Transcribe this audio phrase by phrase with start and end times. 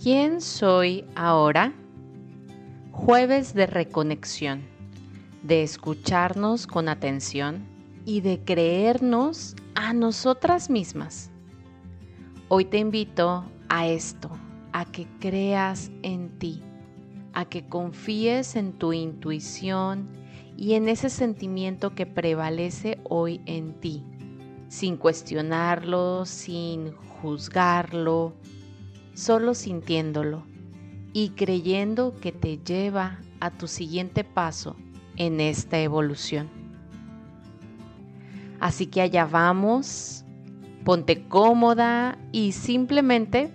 [0.00, 1.74] ¿Quién soy ahora?
[2.92, 4.62] Jueves de reconexión,
[5.42, 7.66] de escucharnos con atención
[8.04, 11.32] y de creernos a nosotras mismas.
[12.46, 14.30] Hoy te invito a esto,
[14.72, 16.62] a que creas en ti,
[17.32, 20.08] a que confíes en tu intuición
[20.56, 24.04] y en ese sentimiento que prevalece hoy en ti,
[24.68, 28.36] sin cuestionarlo, sin juzgarlo,
[29.18, 30.44] solo sintiéndolo
[31.12, 34.76] y creyendo que te lleva a tu siguiente paso
[35.16, 36.48] en esta evolución.
[38.60, 40.24] Así que allá vamos,
[40.84, 43.50] ponte cómoda y simplemente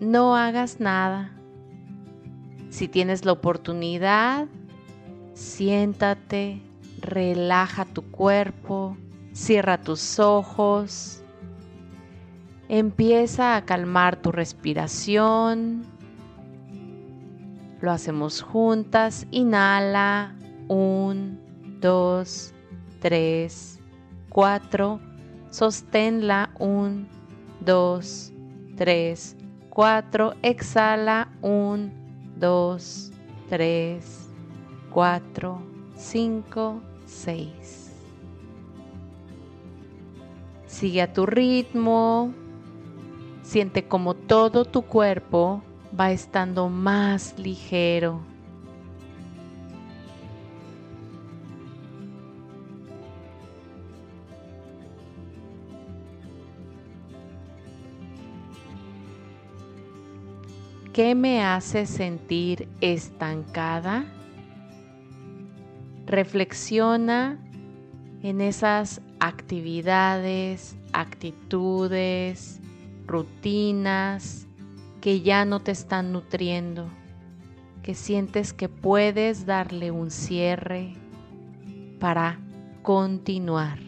[0.00, 1.32] no hagas nada.
[2.70, 4.48] Si tienes la oportunidad,
[5.32, 6.60] siéntate,
[7.00, 8.96] relaja tu cuerpo,
[9.32, 11.22] cierra tus ojos,
[12.68, 15.82] empieza a calmar tu respiración.
[17.80, 19.26] Lo hacemos juntas.
[19.30, 20.34] Inhala.
[20.68, 21.40] Un,
[21.80, 22.52] dos,
[23.00, 23.80] tres,
[24.28, 25.00] cuatro.
[25.50, 26.50] Sosténla.
[26.58, 27.08] Un,
[27.60, 28.32] dos,
[28.76, 29.36] tres,
[29.70, 30.34] cuatro.
[30.42, 31.28] Exhala.
[31.40, 31.92] Un,
[32.36, 33.12] dos,
[33.48, 34.28] tres,
[34.90, 35.62] cuatro,
[35.96, 37.92] cinco, seis.
[40.66, 42.34] Sigue a tu ritmo.
[43.48, 45.62] Siente como todo tu cuerpo
[45.98, 48.20] va estando más ligero.
[60.92, 64.04] ¿Qué me hace sentir estancada?
[66.04, 67.38] Reflexiona
[68.22, 72.60] en esas actividades, actitudes,
[73.08, 74.46] rutinas
[75.00, 76.88] que ya no te están nutriendo,
[77.82, 80.92] que sientes que puedes darle un cierre
[81.98, 82.38] para
[82.82, 83.78] continuar.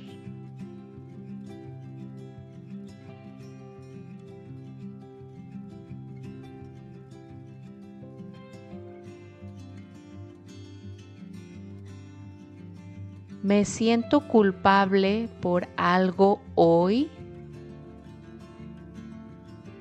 [13.42, 17.10] ¿Me siento culpable por algo hoy?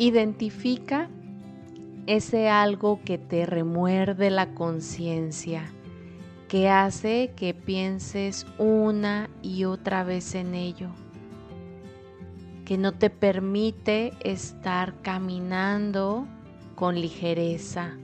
[0.02, 1.10] Identifica
[2.08, 5.74] ese algo que te remuerde la conciencia,
[6.48, 10.88] que hace que pienses una y otra vez en ello,
[12.64, 16.26] que no te permite estar caminando
[16.76, 17.98] con ligereza.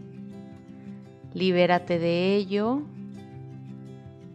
[1.33, 2.81] Libérate de ello.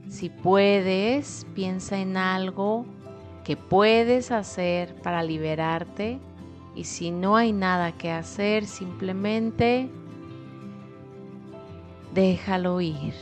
[0.08, 2.86] Si puedes, piensa en algo
[3.44, 6.20] que puedes hacer para liberarte
[6.74, 9.90] y si no hay nada que hacer, simplemente
[12.14, 13.14] déjalo ir.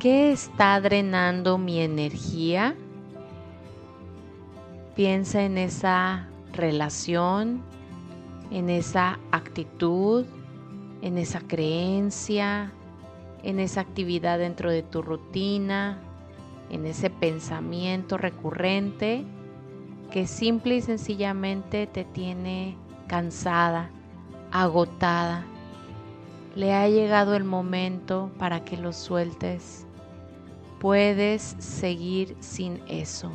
[0.00, 2.76] ¿Qué está drenando mi energía?
[4.94, 7.62] Piensa en esa relación,
[8.52, 10.24] en esa actitud
[11.02, 12.72] en esa creencia,
[13.42, 16.00] en esa actividad dentro de tu rutina,
[16.70, 19.24] en ese pensamiento recurrente
[20.10, 22.76] que simple y sencillamente te tiene
[23.06, 23.90] cansada,
[24.50, 25.44] agotada.
[26.54, 29.86] Le ha llegado el momento para que lo sueltes.
[30.80, 33.32] Puedes seguir sin eso.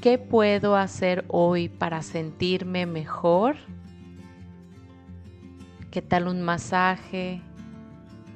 [0.00, 3.56] ¿Qué puedo hacer hoy para sentirme mejor?
[5.90, 7.42] ¿Qué tal un masaje,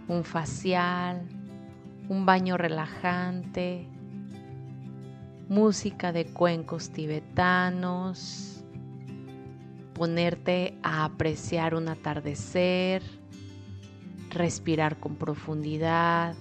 [0.09, 1.23] un facial,
[2.09, 3.87] un baño relajante,
[5.49, 8.65] música de cuencos tibetanos,
[9.95, 13.05] ponerte a apreciar un atardecer,
[14.31, 16.35] respirar con profundidad,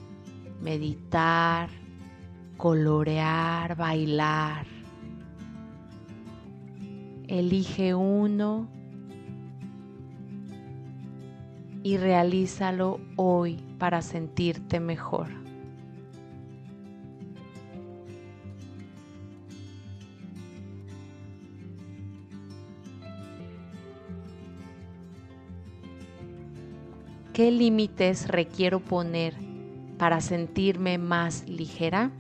[0.62, 1.70] meditar,
[2.58, 4.81] colorear, bailar?
[7.32, 8.68] Elige uno
[11.82, 15.28] y realízalo hoy para sentirte mejor.
[27.32, 29.36] ¿Qué límites requiero poner
[29.98, 32.12] para sentirme más ligera?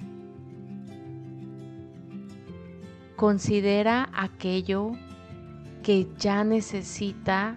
[3.21, 4.93] Considera aquello
[5.83, 7.55] que ya necesita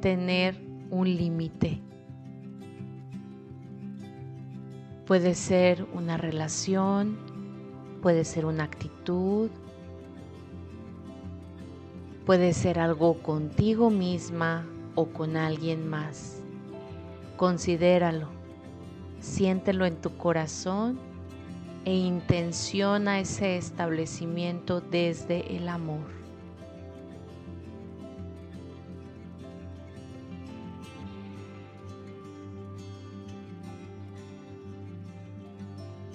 [0.00, 0.58] tener
[0.88, 1.82] un límite.
[5.04, 7.18] Puede ser una relación,
[8.00, 9.50] puede ser una actitud,
[12.24, 14.64] puede ser algo contigo misma
[14.94, 16.40] o con alguien más.
[17.36, 18.28] Considéralo,
[19.20, 20.98] siéntelo en tu corazón
[21.84, 26.24] e intenciona ese establecimiento desde el amor.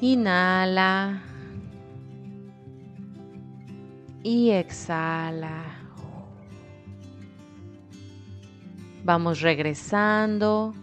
[0.02, 1.22] Inhala
[4.24, 5.66] y exhala.
[9.04, 10.74] Vamos regresando.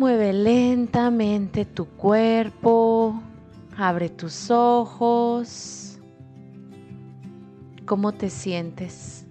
[0.00, 3.20] Mueve lentamente tu cuerpo.
[3.76, 5.98] Abre tus ojos.
[7.84, 9.26] ¿Cómo te sientes?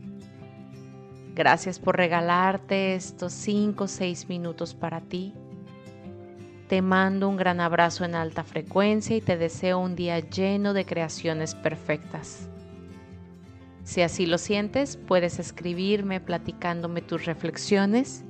[1.33, 5.33] Gracias por regalarte estos 5 o 6 minutos para ti.
[6.67, 10.85] Te mando un gran abrazo en alta frecuencia y te deseo un día lleno de
[10.85, 12.47] creaciones perfectas.
[13.83, 18.23] Si así lo sientes, puedes escribirme platicándome tus reflexiones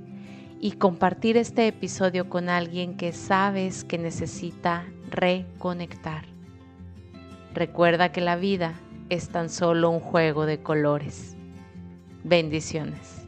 [0.61, 6.25] y compartir este episodio con alguien que sabes que necesita reconectar.
[7.53, 8.73] Recuerda que la vida
[9.09, 11.35] es tan solo un juego de colores.
[12.23, 13.18] Bendiciones.